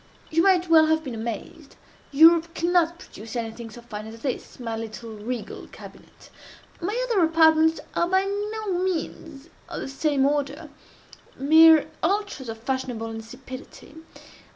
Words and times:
You 0.31 0.41
might 0.41 0.67
well 0.67 0.87
have 0.87 1.03
been 1.03 1.13
amazed. 1.13 1.75
Europe 2.11 2.55
cannot 2.55 2.97
produce 2.97 3.35
anything 3.35 3.69
so 3.69 3.81
fine 3.81 4.07
as 4.07 4.21
this, 4.23 4.59
my 4.59 4.75
little 4.75 5.11
regal 5.11 5.67
cabinet. 5.67 6.31
My 6.81 6.99
other 7.07 7.23
apartments 7.23 7.79
are 7.93 8.09
by 8.09 8.23
no 8.23 8.79
means 8.81 9.49
of 9.69 9.79
the 9.79 9.87
same 9.87 10.25
order—mere 10.25 11.85
ultras 12.01 12.49
of 12.49 12.57
fashionable 12.57 13.11
insipidity. 13.11 13.93